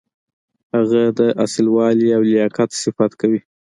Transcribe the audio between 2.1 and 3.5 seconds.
او لیاقت صفت کوي.